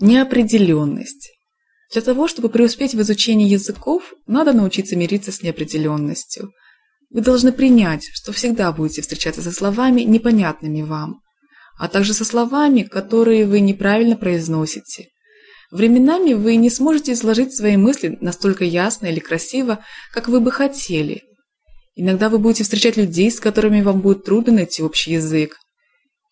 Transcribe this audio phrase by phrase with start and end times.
[0.00, 1.30] Неопределенность.
[1.92, 6.52] Для того, чтобы преуспеть в изучении языков, надо научиться мириться с неопределенностью.
[7.10, 11.20] Вы должны принять, что всегда будете встречаться со словами, непонятными вам,
[11.78, 15.08] а также со словами, которые вы неправильно произносите.
[15.70, 19.82] Временами вы не сможете изложить свои мысли настолько ясно или красиво,
[20.12, 21.22] как вы бы хотели.
[21.94, 25.56] Иногда вы будете встречать людей, с которыми вам будет трудно найти общий язык.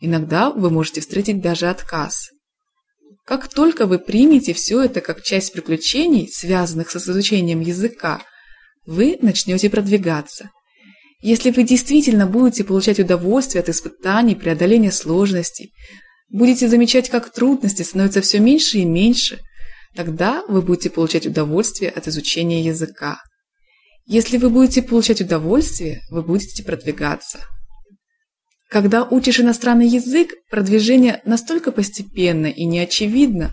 [0.01, 2.34] Иногда вы можете встретить даже отказ.
[3.25, 8.23] Как только вы примете все это как часть приключений, связанных с изучением языка,
[8.87, 10.51] вы начнете продвигаться.
[11.23, 15.73] Если вы действительно будете получать удовольствие от испытаний, преодоления сложностей,
[16.29, 19.41] будете замечать, как трудности становятся все меньше и меньше,
[19.97, 23.23] тогда вы будете получать удовольствие от изучения языка.
[24.07, 27.39] Если вы будете получать удовольствие, вы будете продвигаться.
[28.71, 33.53] Когда учишь иностранный язык, продвижение настолько постепенно и неочевидно,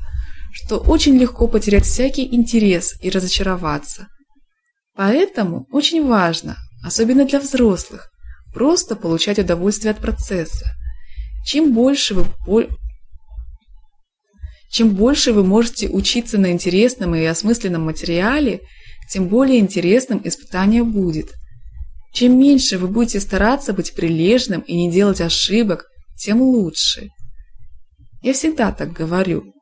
[0.52, 4.08] что очень легко потерять всякий интерес и разочароваться.
[4.96, 8.10] Поэтому очень важно, особенно для взрослых,
[8.54, 10.66] просто получать удовольствие от процесса.
[11.46, 12.26] Чем больше вы
[14.72, 18.62] чем больше вы можете учиться на интересном и осмысленном материале,
[19.10, 21.34] тем более интересным испытание будет.
[22.14, 25.86] Чем меньше вы будете стараться быть прилежным и не делать ошибок,
[26.18, 27.10] тем лучше.
[28.22, 29.54] Я всегда так говорю.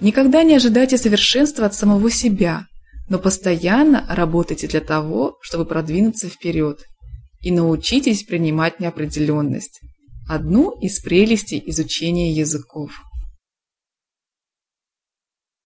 [0.00, 2.66] Никогда не ожидайте совершенства от самого себя,
[3.08, 6.80] но постоянно работайте для того, чтобы продвинуться вперед.
[7.40, 9.80] И научитесь принимать неопределенность.
[10.28, 12.90] Одну из прелестей изучения языков.